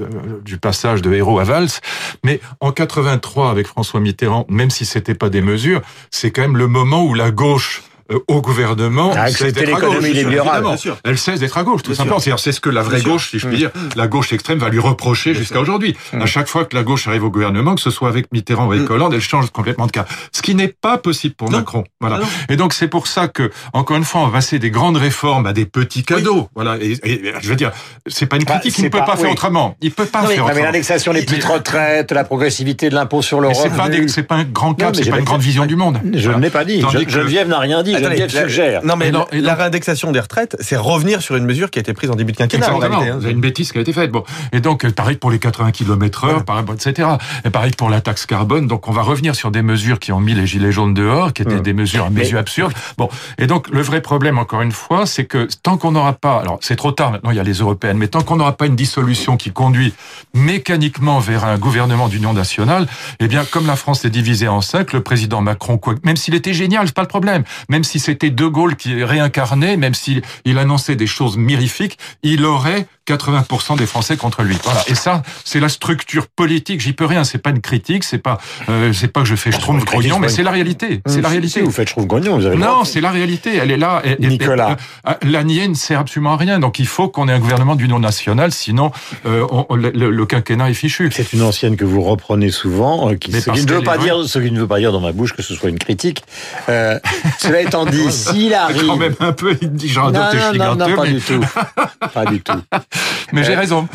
du 0.45 0.57
passage 0.57 1.03
de 1.03 1.13
héros 1.13 1.39
à 1.39 1.45
Valls. 1.45 1.69
Mais 2.25 2.41
en 2.61 2.73
83 3.21 3.51
avec 3.51 3.67
François 3.67 4.01
Mitterrand, 4.01 4.47
même 4.49 4.71
si 4.71 4.85
c'était 4.85 5.15
pas 5.15 5.29
des 5.31 5.43
mesures, 5.43 5.83
c'est 6.11 6.31
quand 6.31 6.43
même 6.43 6.57
le 6.57 6.67
moment 6.67 7.05
où 7.05 7.15
la 7.15 7.31
gauche 7.31 7.83
au 8.29 8.41
gouvernement 8.41 9.13
ah, 9.17 9.31
cesse 9.31 9.53
d'être 9.53 9.77
à 9.77 9.81
gauche. 9.81 10.03
Libérale. 10.03 10.65
Elle 11.05 11.19
cesse 11.19 11.41
d'être 11.41 11.57
à 11.59 11.63
gauche, 11.63 11.83
tout 11.83 11.95
simplement. 11.95 12.19
C'est 12.19 12.53
ce 12.53 12.61
que 12.61 12.71
la 12.71 12.83
vraie 12.83 13.03
gauche, 13.03 13.31
si 13.31 13.39
je 13.39 13.47
puis 13.47 13.59
dire, 13.59 13.71
la 13.97 14.07
gauche 14.07 14.33
extrême 14.33 14.59
va 14.59 14.69
lui 14.69 14.79
reprocher 14.79 15.35
jusqu'à 15.35 15.61
aujourd'hui. 15.61 15.97
À 16.13 16.27
chaque 16.27 16.49
fois 16.49 16.65
que 16.65 16.77
la 16.77 16.83
gauche 16.83 17.07
arrive 17.09 17.25
au 17.25 17.31
gouvernement, 17.31 17.75
que 17.75 17.81
ce 17.81 17.91
soit 17.91 18.09
avec 18.09 18.33
Mitterrand 18.33 18.67
ou 18.67 18.73
avec 18.73 18.89
mm. 18.89 18.93
Hollande, 18.93 19.15
elle 19.15 19.21
change 19.21 19.51
complètement 19.51 19.87
de 19.87 19.93
cas. 19.93 20.07
Ce 20.33 20.43
qui 20.43 20.55
n'est 20.55 20.69
pas 20.69 20.99
possible 20.99 21.35
pour 21.35 21.51
Macron. 21.51 21.85
Voilà. 22.01 22.21
Et 22.49 22.57
donc 22.57 22.73
c'est 22.73 22.89
pour 22.89 23.07
ça 23.07 23.29
que, 23.29 23.51
encore 23.73 23.97
une 23.97 24.05
fois, 24.05 24.23
on 24.23 24.27
va 24.27 24.33
passer 24.33 24.59
des 24.59 24.71
grandes 24.71 24.97
réformes 24.97 25.47
à 25.47 25.53
des 25.53 25.67
petits 25.67 26.03
cadeaux. 26.03 26.49
Voilà. 26.55 26.77
Et, 26.81 26.97
je 27.41 27.49
veux 27.49 27.57
dire, 27.57 27.73
c'est 28.07 28.27
pas 28.27 28.37
une 28.37 28.45
bah, 28.45 28.59
critique. 28.59 28.79
il 28.79 28.85
ne 28.85 28.89
peut 28.89 28.99
pas, 28.99 29.17
faire 29.17 29.31
autrement. 29.31 29.77
Il 29.81 29.91
peut 29.91 30.07
pas 30.07 30.23
faire 30.23 30.45
autrement. 30.45 30.51
Mais 30.55 30.63
l'annexation 30.63 31.13
des 31.13 31.23
petites 31.23 31.45
retraites, 31.45 32.13
la 32.13 32.25
progressivité 32.25 32.89
de 32.91 32.95
l'impôt 32.95 33.23
sur 33.23 33.41
le 33.41 33.49
revenu. 33.49 34.09
C'est 34.09 34.23
pas, 34.23 34.37
pas 34.37 34.41
un 34.41 34.45
grand 34.45 34.75
cap, 34.75 34.97
c'est 34.97 35.11
pas 35.11 35.19
une 35.19 35.25
grande 35.25 35.43
vision 35.43 35.67
du 35.67 35.77
monde. 35.77 36.01
Je 36.15 36.31
ne 36.31 36.41
l'ai 36.41 36.51
pas 36.51 36.65
dit. 36.65 36.83
Geneviève 37.09 37.49
n'a 37.49 37.59
rien 37.59 37.83
dit. 37.83 37.95
Suggère. 38.29 38.85
Non, 38.85 38.97
mais 38.97 39.13
la 39.33 39.55
réindexation 39.55 40.13
des 40.13 40.21
retraites, 40.21 40.57
c'est 40.61 40.77
revenir 40.77 41.23
sur 41.23 41.37
une 41.37 41.45
mesure 41.45 41.71
qui 41.71 41.79
a 41.79 41.81
été 41.81 41.93
prise 41.93 42.11
en 42.11 42.15
début 42.15 42.33
de 42.33 42.37
quinquennat. 42.37 42.67
Exactement. 42.67 43.03
Hein. 43.03 43.21
une 43.21 43.41
bêtise 43.41 43.73
qui 43.73 43.79
a 43.79 43.81
été 43.81 43.93
faite. 43.93 44.11
Bon. 44.11 44.25
Et 44.53 44.61
donc, 44.61 44.89
pareil 44.91 45.17
pour 45.17 45.31
les 45.31 45.39
80 45.39 45.73
km 45.73 46.25
heure, 46.25 46.45
etc. 46.75 47.09
Et 47.45 47.51
pareil 47.51 47.73
pour 47.77 47.91
la 47.91 48.01
taxe 48.01 48.27
carbone. 48.27 48.67
Donc, 48.67 48.89
on 48.89 48.93
va 48.93 49.03
revenir 49.03 49.35
sur 49.35 49.51
des 49.51 49.63
mesures 49.63 49.99
qui 49.99 50.13
ont 50.13 50.21
mis 50.21 50.35
les 50.35 50.47
gilets 50.47 50.73
jaunes 50.73 50.95
dehors, 50.95 51.33
qui 51.33 51.43
étaient 51.43 51.55
hum. 51.55 51.63
des 51.63 51.73
mesures 51.73 52.07
à 52.07 52.11
mes 52.11 52.29
yeux 52.29 52.39
absurdes. 52.39 52.73
Bon. 52.99 53.09
Et 53.39 53.47
donc, 53.47 53.69
le 53.71 53.83
vrai 53.83 54.01
problème, 54.01 54.39
encore 54.39 54.63
une 54.63 54.73
fois, 54.73 55.07
c'est 55.07 55.25
que 55.25 55.49
tant 55.63 55.77
qu'on 55.77 55.93
n'aura 55.93 56.13
pas, 56.13 56.41
alors 56.41 56.59
c'est 56.61 56.77
trop 56.77 56.93
tard 56.93 57.13
maintenant, 57.13 57.31
il 57.31 57.37
y 57.37 57.41
a 57.41 57.45
les 57.45 57.55
européennes, 57.55 57.97
mais 57.97 58.09
tant 58.09 58.23
qu'on 58.23 58.37
n'aura 58.37 58.57
pas 58.57 58.67
une 58.67 58.77
dissolution 58.77 59.37
qui 59.37 59.51
conduit 59.51 59.95
mécaniquement 60.35 61.19
vers 61.19 61.45
un 61.45 61.59
gouvernement 61.59 62.09
d'union 62.09 62.33
nationale, 62.33 62.87
eh 63.19 63.29
bien, 63.29 63.45
comme 63.45 63.67
la 63.67 63.77
France 63.77 64.05
est 64.05 64.11
divisée 64.11 64.49
en 64.49 64.61
cinq, 64.61 64.93
le 64.93 65.03
président 65.03 65.41
Macron, 65.41 65.79
quoi, 65.79 65.95
même 66.05 66.17
s'il 66.17 66.35
était 66.35 66.55
génial, 66.55 66.87
c'est 66.87 66.95
pas 66.95 67.03
le 67.03 67.09
problème, 67.09 67.45
même 67.69 67.85
si 67.91 67.99
c'était 67.99 68.31
De 68.31 68.47
Gaulle 68.47 68.77
qui 68.77 69.03
réincarnait, 69.03 69.77
même 69.77 69.95
s'il 69.95 70.23
il 70.45 70.59
annonçait 70.59 70.95
des 70.95 71.09
choses 71.09 71.37
mirifiques, 71.37 71.99
il 72.23 72.45
aurait 72.45 72.87
80% 73.11 73.77
des 73.77 73.87
Français 73.87 74.17
contre 74.17 74.43
lui. 74.43 74.57
Voilà. 74.63 74.83
Et 74.87 74.95
ça, 74.95 75.23
c'est 75.45 75.59
la 75.59 75.69
structure 75.69 76.29
politique. 76.29 76.81
J'y 76.81 76.93
peux 76.93 77.07
rien. 77.07 77.25
C'est 77.25 77.39
pas 77.39 77.51
une 77.51 77.61
critique. 77.61 78.05
C'est 78.05 78.19
pas, 78.19 78.39
euh, 78.69 78.93
c'est 78.93 79.09
pas 79.09 79.23
que 79.23 79.27
je 79.27 79.35
fais 79.35 79.51
schtroumpf 79.51 79.85
grognon, 79.85 80.19
mais 80.19 80.29
c'est 80.29 80.43
la 80.43 80.51
réalité. 80.51 81.03
C'est 81.07 81.21
la 81.21 81.29
réalité. 81.29 81.61
vous 81.63 81.73
faites 81.73 81.89
schtroumpf 81.89 82.07
grognon, 82.07 82.37
vous 82.37 82.47
avez 82.47 82.57
Non, 82.57 82.85
c'est 82.85 83.01
la 83.01 83.11
réalité. 83.11 83.57
Elle 83.57 83.71
est 83.71 83.77
là. 83.77 84.03
Nicolas. 84.21 84.77
Euh, 85.09 85.15
la 85.23 85.43
nier 85.43 85.67
ne 85.67 85.75
sert 85.75 85.99
absolument 85.99 86.35
à 86.35 86.37
rien. 86.37 86.61
Donc 86.61 86.79
il 86.79 86.87
faut 86.87 87.09
qu'on 87.09 87.29
ait 87.29 87.33
un 87.33 87.41
gouvernement 87.41 87.75
d'union 87.75 87.99
nationale, 87.99 88.53
sinon 88.53 88.93
euh, 89.27 89.47
le, 89.75 90.25
quinquennat 90.27 90.71
est 90.71 90.75
fichu. 90.75 91.11
C'est 91.13 91.33
une 91.33 91.43
ancienne 91.43 91.77
que 91.77 91.85
vous 91.85 92.03
reprenez 92.03 92.51
souvent, 92.51 93.15
qui, 93.17 93.33
ce, 93.33 93.51
qui 93.51 93.67
ne 93.67 93.73
veut 93.73 93.83
pas 93.83 93.99
dire, 93.99 94.25
ce 94.25 94.39
qui 94.39 94.53
ne 94.53 94.61
veut 94.61 94.69
pas 94.69 94.79
dire 94.79 94.93
dans 94.93 95.01
ma 95.01 95.13
bouche 95.13 95.35
que 95.35 95.43
ce 95.43 95.55
soit 95.55 95.69
une 95.69 95.79
critique. 95.79 96.23
cela 96.67 97.61
étant 97.61 97.80
dit, 97.85 98.11
s'il 98.11 98.55
arrive, 98.55 98.87
quand 98.87 98.97
même 98.97 99.15
un 99.21 99.33
peu 99.33 99.57
genre 99.85 100.13
non, 100.13 100.21
non, 100.55 100.55
non, 100.55 100.77
non, 100.77 100.97
pas 100.97 101.07
du 101.07 101.21
tout, 101.21 101.41
pas 102.13 102.25
du 102.27 102.41
tout. 102.41 102.61
Mais 103.33 103.45
j'ai 103.45 103.55
raison. 103.55 103.89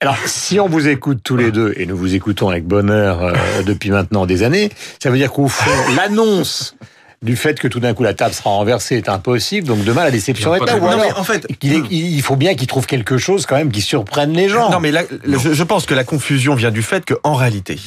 Alors, 0.00 0.16
si 0.26 0.60
on 0.60 0.68
vous 0.68 0.88
écoute 0.88 1.20
tous 1.24 1.36
les 1.36 1.50
deux, 1.50 1.72
et 1.76 1.86
nous 1.86 1.96
vous 1.96 2.14
écoutons 2.14 2.50
avec 2.50 2.66
bonheur 2.66 3.22
euh, 3.22 3.32
depuis 3.64 3.90
maintenant 3.90 4.26
des 4.26 4.42
années, 4.42 4.70
ça 5.02 5.08
veut 5.08 5.16
dire 5.16 5.32
qu'au 5.32 5.48
fond, 5.48 5.70
l'annonce 5.96 6.76
du 7.22 7.36
fait 7.36 7.58
que 7.58 7.68
tout 7.68 7.80
d'un 7.80 7.94
coup 7.94 8.02
la 8.02 8.12
table 8.12 8.34
sera 8.34 8.50
renversée 8.50 8.96
est 8.96 9.08
impossible. 9.08 9.66
Donc 9.66 9.82
demain 9.82 10.04
la 10.04 10.10
déception 10.10 10.54
est 10.54 10.64
là. 10.64 10.76
Ou 10.76 10.86
alors, 10.86 11.18
en 11.18 11.24
fait, 11.24 11.46
il, 11.62 12.22
faut 12.22 12.36
bien 12.36 12.54
qu'il 12.54 12.66
trouve 12.66 12.86
quelque 12.86 13.16
chose 13.16 13.46
quand 13.46 13.56
même 13.56 13.72
qui 13.72 13.80
surprenne 13.80 14.32
les 14.32 14.48
gens. 14.48 14.70
Non, 14.70 14.78
mais 14.78 14.92
là, 14.92 15.04
je, 15.24 15.62
pense 15.62 15.86
que 15.86 15.94
la 15.94 16.04
confusion 16.04 16.54
vient 16.54 16.70
du 16.70 16.82
fait 16.82 17.04
que 17.04 17.14
en 17.24 17.34
réalité, 17.34 17.80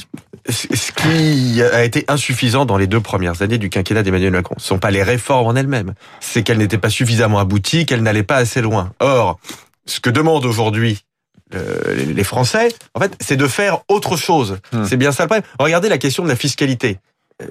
ce 0.49 0.91
qui 0.91 1.61
a 1.61 1.83
été 1.83 2.05
insuffisant 2.07 2.65
dans 2.65 2.77
les 2.77 2.87
deux 2.87 3.01
premières 3.01 3.41
années 3.41 3.57
du 3.57 3.69
quinquennat 3.69 4.03
d'Emmanuel 4.03 4.31
Macron, 4.31 4.55
ce 4.57 4.67
sont 4.67 4.79
pas 4.79 4.91
les 4.91 5.03
réformes 5.03 5.47
en 5.47 5.55
elles-mêmes, 5.55 5.93
c'est 6.19 6.43
qu'elles 6.43 6.57
n'étaient 6.57 6.77
pas 6.77 6.89
suffisamment 6.89 7.39
abouties, 7.39 7.85
qu'elles 7.85 8.03
n'allaient 8.03 8.23
pas 8.23 8.37
assez 8.37 8.61
loin. 8.61 8.91
Or, 8.99 9.39
ce 9.85 9.99
que 9.99 10.09
demandent 10.09 10.45
aujourd'hui 10.45 11.03
euh, 11.55 11.95
les 12.13 12.23
Français, 12.23 12.69
en 12.93 12.99
fait, 12.99 13.15
c'est 13.21 13.37
de 13.37 13.47
faire 13.47 13.79
autre 13.87 14.17
chose. 14.17 14.57
Hmm. 14.73 14.83
C'est 14.85 14.97
bien 14.97 15.11
ça 15.11 15.23
le 15.23 15.27
problème. 15.27 15.49
Regardez 15.59 15.89
la 15.89 15.97
question 15.97 16.23
de 16.23 16.29
la 16.29 16.35
fiscalité. 16.35 16.99
Euh, 17.44 17.46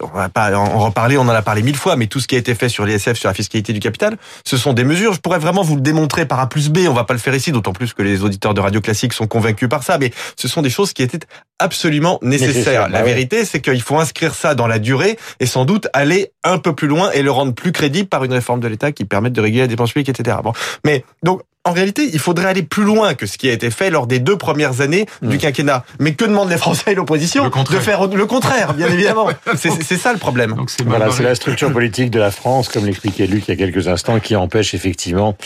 on 0.00 0.08
va 0.08 0.28
pas 0.28 0.56
en 0.56 0.78
reparler, 0.78 1.16
on 1.16 1.22
en 1.22 1.28
a 1.28 1.42
parlé 1.42 1.62
mille 1.62 1.76
fois, 1.76 1.94
mais 1.94 2.08
tout 2.08 2.18
ce 2.18 2.26
qui 2.26 2.34
a 2.34 2.38
été 2.38 2.54
fait 2.56 2.68
sur 2.68 2.84
l'ISF, 2.84 3.14
sur 3.14 3.28
la 3.28 3.34
fiscalité 3.34 3.72
du 3.72 3.78
capital, 3.78 4.16
ce 4.44 4.56
sont 4.56 4.72
des 4.72 4.82
mesures. 4.82 5.12
Je 5.12 5.20
pourrais 5.20 5.38
vraiment 5.38 5.62
vous 5.62 5.76
le 5.76 5.80
démontrer 5.80 6.26
par 6.26 6.40
A 6.40 6.48
plus 6.48 6.68
B. 6.68 6.78
On 6.88 6.92
va 6.92 7.04
pas 7.04 7.14
le 7.14 7.20
faire 7.20 7.34
ici, 7.34 7.52
d'autant 7.52 7.72
plus 7.72 7.94
que 7.94 8.02
les 8.02 8.24
auditeurs 8.24 8.54
de 8.54 8.60
Radio 8.60 8.80
Classique 8.80 9.12
sont 9.12 9.28
convaincus 9.28 9.68
par 9.68 9.84
ça. 9.84 9.98
Mais 9.98 10.10
ce 10.36 10.48
sont 10.48 10.62
des 10.62 10.70
choses 10.70 10.92
qui 10.92 11.02
étaient 11.02 11.20
absolument 11.60 12.18
nécessaires. 12.22 12.88
la 12.88 13.00
bah 13.00 13.04
vérité, 13.04 13.44
c'est 13.44 13.60
qu'il 13.60 13.82
faut 13.82 13.98
inscrire 13.98 14.34
ça 14.34 14.54
dans 14.56 14.66
la 14.66 14.80
durée 14.80 15.16
et 15.38 15.46
sans 15.46 15.64
doute 15.64 15.86
aller 15.92 16.32
un 16.42 16.58
peu 16.58 16.74
plus 16.74 16.88
loin 16.88 17.10
et 17.12 17.22
le 17.22 17.30
rendre 17.30 17.54
plus 17.54 17.70
crédible 17.70 18.08
par 18.08 18.24
une 18.24 18.32
réforme 18.32 18.60
de 18.60 18.66
l'État 18.66 18.90
qui 18.90 19.04
permette 19.04 19.32
de 19.32 19.40
réguler 19.40 19.62
la 19.62 19.68
dépense 19.68 19.92
publique, 19.92 20.08
etc. 20.08 20.38
Bon, 20.42 20.52
mais 20.84 21.04
donc 21.22 21.42
en 21.66 21.72
réalité, 21.72 22.08
il 22.10 22.18
faudrait 22.18 22.46
aller 22.46 22.62
plus 22.62 22.84
loin 22.84 23.12
que 23.12 23.26
ce 23.26 23.36
qui 23.36 23.46
a 23.46 23.52
été 23.52 23.70
fait 23.70 23.90
lors 23.90 24.06
des 24.06 24.18
deux 24.18 24.38
premières 24.38 24.80
années 24.80 25.04
du 25.20 25.36
hmm. 25.36 25.38
quinquennat. 25.38 25.84
Mais 25.98 26.14
que 26.14 26.24
demandent 26.24 26.48
les 26.48 26.56
Français 26.56 26.92
et 26.92 26.94
l'opposition 26.94 27.50
De 27.50 27.78
faire 27.78 28.06
le 28.06 28.24
contraire, 28.24 28.72
bien 28.72 28.86
évidemment. 28.90 29.28
C'est 29.56 29.98
ça 29.98 30.14
le 30.14 30.18
problème. 30.18 30.56
voilà, 30.86 31.10
c'est 31.10 31.22
la 31.22 31.34
structure 31.34 31.70
politique 31.70 32.10
de 32.10 32.18
la 32.18 32.30
France, 32.30 32.70
comme 32.70 32.86
l'expliquait 32.86 33.26
Luc 33.26 33.46
il 33.46 33.50
y 33.50 33.54
a 33.54 33.56
quelques 33.56 33.88
instants, 33.88 34.20
qui 34.20 34.36
empêche 34.36 34.72
effectivement 34.72 35.36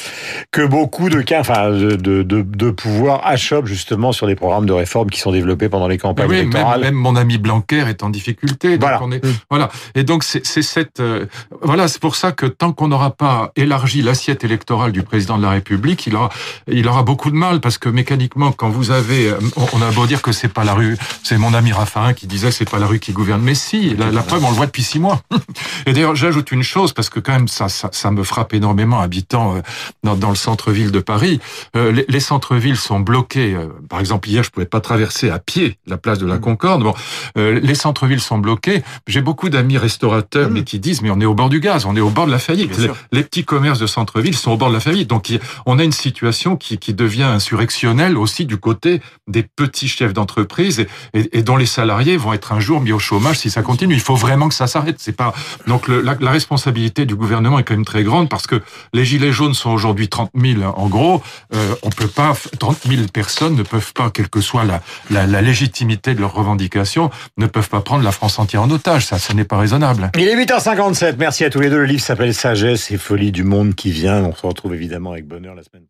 que 0.53 0.65
beaucoup 0.65 1.09
de 1.09 1.21
cas, 1.21 1.41
enfin, 1.41 1.71
de, 1.71 1.97
de, 1.97 2.23
de, 2.23 2.71
pouvoir 2.71 3.27
achoppent 3.27 3.67
justement 3.67 4.13
sur 4.13 4.29
des 4.29 4.37
programmes 4.37 4.67
de 4.67 4.73
réforme 4.73 5.11
qui 5.11 5.19
sont 5.19 5.33
développés 5.33 5.69
pendant 5.69 5.89
les 5.89 5.99
campagnes 5.99 6.31
oui, 6.31 6.37
électorales. 6.39 6.81
Même, 6.81 6.95
mon 6.95 7.17
ami 7.17 7.39
Blanquer 7.39 7.87
est 7.89 8.05
en 8.05 8.11
difficulté. 8.11 8.77
voilà. 8.79 9.01
On 9.03 9.11
est, 9.11 9.21
voilà. 9.51 9.69
Et 9.97 10.05
donc 10.05 10.23
c'est 10.23 10.45
cette, 10.45 11.01
euh, 11.01 11.27
voilà, 11.61 11.89
c'est 11.89 12.01
pour 12.01 12.15
ça 12.15 12.31
que 12.31 12.47
tant 12.47 12.73
qu'on 12.73 12.89
n'aura 12.89 13.11
pas 13.11 13.51
élargi 13.57 14.03
l'assiette 14.03 14.45
électorale 14.45 14.93
du 14.93 15.03
président 15.03 15.39
de 15.39 15.43
la 15.43 15.51
République, 15.51 16.05
il 16.07 16.14
aura, 16.17 16.31
il 16.69 16.87
aura 16.89 17.03
beaucoup 17.03 17.31
de 17.31 17.37
mal 17.37 17.61
parce 17.61 17.79
que 17.79 17.89
mécaniquement, 17.89 18.53
quand 18.53 18.69
vous 18.69 18.91
avez, 18.91 19.29
euh, 19.29 19.39
on 19.73 19.83
a 19.83 19.91
beau 19.91 20.07
dire 20.07 20.23
que 20.23 20.33
c'est 20.33 20.49
pas 20.49 20.65
la 20.65 20.75
rue, 20.75 20.97
c'est 21.23 21.39
mon 21.39 21.55
ami 21.55 21.73
Raffarin 21.73 22.13
qui 22.13 22.27
disait 22.27 22.51
c'est 22.51 22.69
pas 22.69 22.79
la 22.79 22.87
rue 22.87 22.99
qui 22.99 23.13
gouverne, 23.13 23.43
mais 23.43 23.55
si, 23.55 23.95
la, 23.97 24.23
preuve 24.23 24.45
on 24.45 24.51
le 24.51 24.57
voit 24.57 24.67
depuis 24.67 24.83
six 24.83 24.99
mois. 24.99 25.21
Et 25.87 25.93
d'ailleurs, 25.93 26.15
j'ajoute 26.15 26.53
une 26.53 26.63
chose 26.63 26.93
parce 26.93 27.09
que 27.09 27.21
quand 27.21 27.33
même 27.33 27.49
ça, 27.49 27.69
ça, 27.69 27.89
ça 27.93 28.11
me 28.11 28.23
frappe 28.23 28.55
énormément 28.55 29.01
habitant 29.01 29.57
euh, 29.57 29.61
dans, 30.03 30.17
dans 30.17 30.31
le 30.31 30.37
centre-ville 30.37 30.91
de 30.91 31.01
Paris. 31.01 31.41
Euh, 31.77 31.93
les, 31.93 32.05
les 32.09 32.21
centres-villes 32.21 32.77
sont 32.77 33.01
bloqués. 33.01 33.57
Par 33.89 34.01
exemple, 34.01 34.29
hier, 34.29 34.43
je 34.43 34.51
pouvais 34.51 34.67
pas 34.67 34.81
traverser 34.81 35.31
à 35.31 35.39
pied 35.39 35.79
la 35.87 35.97
place 35.97 36.19
de 36.19 36.27
la 36.27 36.37
mmh. 36.37 36.41
Concorde. 36.41 36.83
Bon, 36.83 36.95
les 37.37 37.75
centres-villes 37.75 38.21
sont 38.21 38.39
bloqués. 38.39 38.83
J'ai 39.07 39.21
beaucoup 39.21 39.49
d'amis 39.49 39.79
restaurateurs, 39.79 40.51
mmh. 40.51 40.53
mais 40.53 40.65
qui 40.65 40.79
disent 40.79 41.03
mais 41.03 41.11
on 41.11 41.21
est 41.21 41.25
au 41.25 41.35
bord 41.35 41.49
du 41.49 41.61
gaz, 41.61 41.87
on 41.87 41.97
est 41.97 42.01
au 42.01 42.11
bord 42.11 42.27
de 42.27 42.33
la 42.33 42.39
faillite. 42.39 42.77
Les, 42.79 42.91
les, 43.13 43.23
petits 43.23 43.45
commerces 43.45 43.79
de 43.79 43.87
centre-ville 43.87 44.37
sont 44.37 44.53
au 44.53 44.57
bord 44.57 44.69
de 44.69 44.75
la 44.75 44.81
faillite. 44.81 45.09
Donc 45.09 45.33
on 45.67 45.79
a 45.79 45.85
une 45.85 45.93
situation 45.95 46.57
qui, 46.57 46.79
qui 46.79 46.95
devient 46.95 47.23
insurrectionnelle 47.23 48.19
aussi 48.19 48.47
du 48.47 48.57
côté 48.57 49.01
des 49.27 49.43
petits 49.43 49.89
chefs 49.89 50.13
d'entreprise 50.13 50.87
et, 51.15 51.39
et, 51.39 51.43
dont 51.43 51.57
les 51.57 51.67
salariés 51.67 52.17
vont 52.17 52.33
être 52.33 52.53
un 52.53 52.61
jour 52.61 52.81
mis 52.81 52.93
au 52.93 52.99
chômage 52.99 53.39
si 53.39 53.51
ça 53.51 53.63
continue. 53.63 53.95
Il 53.95 54.01
faut 54.01 54.17
vraiment 54.17 54.49
que 54.49 54.55
ça 54.55 54.67
s'arrête. 54.67 54.97
C'est 54.99 55.17
pas 55.17 55.33
donc 55.67 55.89
le, 55.89 56.01
la, 56.01 56.17
la, 56.21 56.31
responsabilité 56.31 57.07
du 57.07 57.15
gouvernement 57.15 57.59
est 57.59 57.65
quand 57.65 57.75
même 57.75 57.85
très 57.85 58.03
grande 58.03 58.29
parce 58.29 58.47
que 58.47 58.61
les 58.93 59.05
gilets 59.05 59.33
jaunes 59.33 59.55
sont 59.55 59.71
aujourd'hui 59.71 60.09
30 60.09 60.31
000 60.35 60.63
en 60.63 60.89
gros. 60.89 61.23
Euh, 61.55 61.75
on 61.83 61.91
peut 61.91 62.09
pas 62.09 62.37
30 62.59 62.79
000 62.87 63.03
personnes 63.13 63.55
ne 63.55 63.63
peuvent 63.63 63.93
pas, 63.93 64.11
quelle 64.11 64.29
que 64.29 64.41
soit 64.41 64.65
la, 64.65 64.83
la, 65.11 65.27
la 65.27 65.43
légitimité 65.43 66.15
de 66.15 66.21
leurs 66.21 66.35
revendications, 66.35 67.11
ne 67.39 67.47
peuvent 67.47 67.69
pas 67.69 67.81
prendre 67.81 68.05
la 68.05 68.13
France 68.13 68.39
entière 68.39 68.63
en 68.63 68.71
otage. 68.71 69.07
Ça, 69.07 69.19
ce 69.19 69.33
n'est 69.33 69.45
pas 69.45 69.59
raisonnable. 69.59 70.11
Il 70.17 70.29
est 70.29 70.37
8h57. 70.37 71.17
Merci 71.19 71.45
à 71.45 71.51
tous 71.51 71.61
les 71.61 71.71
deux. 71.71 71.79
Le 71.79 71.85
livre 71.87 72.03
s'appelle 72.03 72.35
Sagesse 72.35 72.91
et 72.91 72.99
folie 72.99 73.33
du 73.33 73.45
monde 73.45 73.75
qui 73.75 73.91
vient. 73.91 74.25
On 74.25 74.35
se 74.35 74.47
retrouve 74.47 74.75
évidemment 74.75 75.13
avec 75.13 75.27
bonheur 75.27 75.55
la 75.55 75.63
semaine. 75.63 75.84